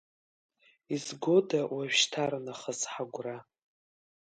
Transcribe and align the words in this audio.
Изгода 0.95 1.59
уажәшьҭарнахыс 1.75 2.81
ҳагәра? 2.91 3.37